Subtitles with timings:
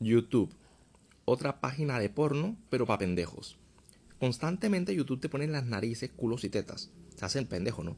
[0.00, 0.54] YouTube.
[1.24, 3.56] Otra página de porno, pero para pendejos.
[4.20, 6.90] Constantemente YouTube te pone en las narices, culos y tetas.
[7.16, 7.96] Se hace el pendejo, ¿no?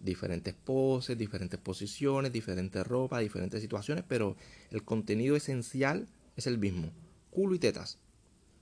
[0.00, 4.36] Diferentes poses, diferentes posiciones, diferentes ropa, diferentes situaciones, pero
[4.70, 6.90] el contenido esencial es el mismo.
[7.30, 7.98] Culo y tetas.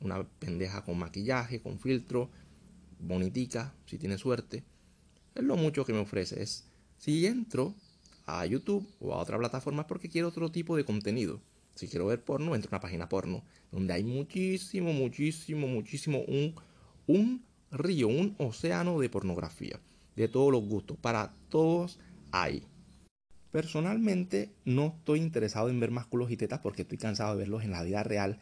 [0.01, 2.31] Una pendeja con maquillaje, con filtro,
[2.99, 4.65] bonitica, si tiene suerte.
[5.35, 6.43] Es lo mucho que me ofrece.
[6.43, 6.67] Es
[6.99, 7.75] si entro
[8.27, 11.41] a YouTube o a otra plataforma porque quiero otro tipo de contenido.
[11.75, 16.55] Si quiero ver porno, entro a una página porno, donde hay muchísimo, muchísimo, muchísimo, un,
[17.07, 19.81] un río, un océano de pornografía,
[20.15, 21.99] de todos los gustos, para todos
[22.31, 22.65] hay.
[23.51, 27.65] Personalmente no estoy interesado en ver más culos y tetas porque estoy cansado de verlos
[27.65, 28.39] en la vida real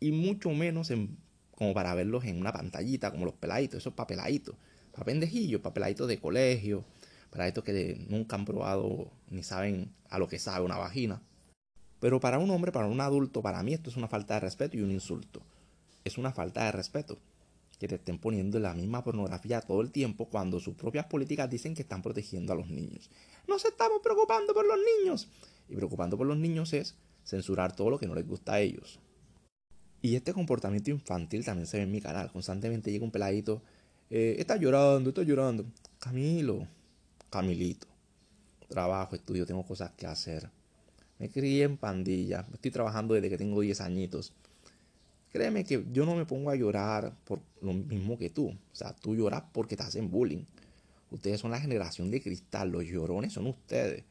[0.00, 1.18] y mucho menos en,
[1.54, 4.56] como para verlos en una pantallita como los peladitos, esos papeladitos,
[4.92, 6.84] para pendejillos, papeladitos de colegio,
[7.30, 11.20] para estos que nunca han probado ni saben a lo que sabe una vagina.
[12.06, 14.76] Pero para un hombre, para un adulto, para mí esto es una falta de respeto
[14.76, 15.42] y un insulto.
[16.04, 17.18] Es una falta de respeto
[17.80, 21.74] que te estén poniendo la misma pornografía todo el tiempo cuando sus propias políticas dicen
[21.74, 23.10] que están protegiendo a los niños.
[23.48, 25.26] Nos estamos preocupando por los niños.
[25.68, 29.00] Y preocupando por los niños es censurar todo lo que no les gusta a ellos.
[30.00, 32.30] Y este comportamiento infantil también se ve en mi canal.
[32.30, 33.62] Constantemente llega un peladito,
[34.10, 35.64] eh, está llorando, está llorando.
[35.98, 36.68] Camilo,
[37.30, 37.88] Camilito.
[38.68, 40.48] Trabajo, estudio, tengo cosas que hacer.
[41.18, 42.46] Me crié en pandilla.
[42.52, 44.32] Estoy trabajando desde que tengo 10 añitos.
[45.32, 48.48] Créeme que yo no me pongo a llorar por lo mismo que tú.
[48.48, 50.44] O sea, tú lloras porque te hacen bullying.
[51.10, 52.70] Ustedes son la generación de cristal.
[52.70, 54.04] Los llorones son ustedes.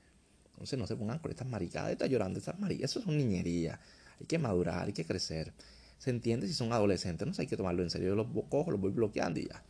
[0.53, 1.91] Entonces no se pongan con estas maricadas.
[1.91, 2.91] Estás llorando, estas maricadas.
[2.91, 3.79] Eso son niñería.
[4.19, 5.53] Hay que madurar, hay que crecer.
[5.97, 7.27] Se entiende si son adolescentes.
[7.27, 8.09] No sé, hay que tomarlo en serio.
[8.09, 9.63] Yo los cojo, los voy bloqueando y ya.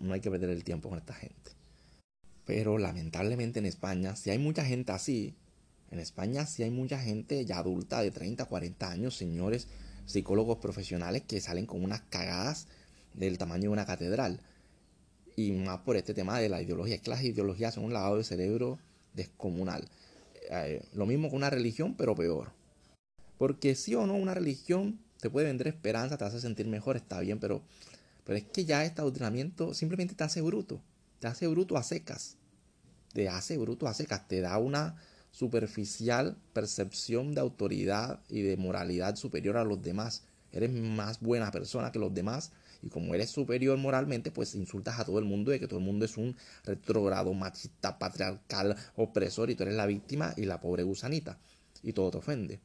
[0.00, 1.52] no hay que perder el tiempo con esta gente.
[2.44, 5.34] Pero lamentablemente en España, si hay mucha gente así,
[5.90, 9.66] en España sí hay mucha gente ya adulta de 30, 40 años, señores
[10.10, 12.66] psicólogos profesionales que salen con unas cagadas
[13.14, 14.40] del tamaño de una catedral.
[15.36, 16.96] Y más por este tema de la ideología.
[16.96, 18.78] Es que las ideologías son un lavado de cerebro
[19.14, 19.88] descomunal.
[20.50, 22.52] Eh, lo mismo con una religión, pero peor.
[23.38, 27.20] Porque sí o no, una religión te puede vender esperanza, te hace sentir mejor, está
[27.20, 27.62] bien, pero,
[28.24, 30.80] pero es que ya este adoctrinamiento simplemente te hace bruto.
[31.20, 32.36] Te hace bruto a secas.
[33.12, 34.26] Te hace bruto a secas.
[34.26, 34.96] Te da una
[35.30, 40.24] superficial percepción de autoridad y de moralidad superior a los demás.
[40.52, 42.52] Eres más buena persona que los demás
[42.82, 45.84] y como eres superior moralmente, pues insultas a todo el mundo de que todo el
[45.84, 50.82] mundo es un retrogrado, machista, patriarcal, opresor y tú eres la víctima y la pobre
[50.82, 51.38] gusanita
[51.82, 52.60] y todo te ofende.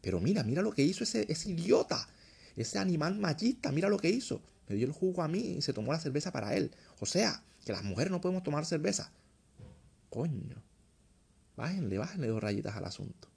[0.00, 2.08] Pero mira, mira lo que hizo ese, ese idiota,
[2.54, 4.40] ese animal machista, mira lo que hizo.
[4.68, 6.70] Me dio el jugo a mí y se tomó la cerveza para él.
[7.00, 9.10] O sea, que las mujeres no podemos tomar cerveza.
[10.10, 10.65] Coño.
[11.56, 13.28] Bájenle, bájenle dos rayitas al asunto.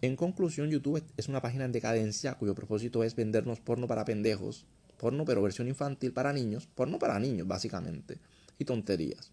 [0.00, 4.66] En conclusión, YouTube es una página en decadencia cuyo propósito es vendernos porno para pendejos,
[4.96, 8.18] porno pero versión infantil para niños, porno para niños básicamente,
[8.58, 9.32] y tonterías.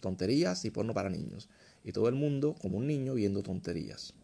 [0.00, 1.48] Tonterías y porno para niños.
[1.82, 4.14] Y todo el mundo como un niño viendo tonterías.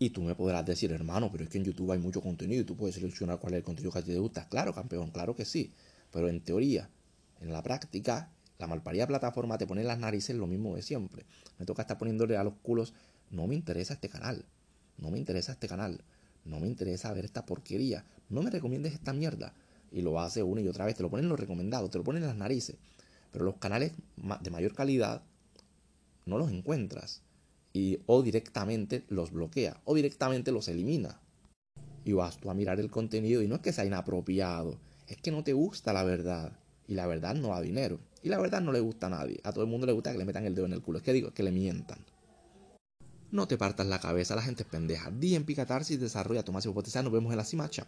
[0.00, 2.64] Y tú me podrás decir, hermano, pero es que en YouTube hay mucho contenido y
[2.64, 4.48] tú puedes seleccionar cuál es el contenido que te gusta.
[4.48, 5.72] Claro, campeón, claro que sí.
[6.10, 6.90] Pero en teoría,
[7.40, 11.24] en la práctica, la malparida plataforma te pone las narices lo mismo de siempre.
[11.58, 12.92] Me toca estar poniéndole a los culos,
[13.30, 14.44] no me interesa este canal,
[14.98, 16.04] no me interesa este canal,
[16.44, 19.54] no me interesa ver esta porquería, no me recomiendes esta mierda.
[19.90, 22.22] Y lo hace una y otra vez, te lo ponen los recomendados, te lo ponen
[22.22, 22.76] en las narices.
[23.32, 23.92] Pero los canales
[24.40, 25.22] de mayor calidad
[26.26, 27.22] no los encuentras.
[27.72, 31.18] Y o directamente los bloquea, o directamente los elimina.
[32.04, 35.30] Y vas tú a mirar el contenido y no es que sea inapropiado, es que
[35.30, 36.52] no te gusta la verdad.
[36.86, 38.00] Y la verdad no da dinero.
[38.22, 39.40] Y la verdad no le gusta a nadie.
[39.44, 40.98] A todo el mundo le gusta que le metan el dedo en el culo.
[40.98, 41.98] Es que digo, que le mientan.
[43.30, 45.10] No te partas la cabeza, la gente es pendeja.
[45.10, 47.04] Di en Picatarsis, desarrolla tu potencial.
[47.04, 47.86] Nos vemos en la cima, chao.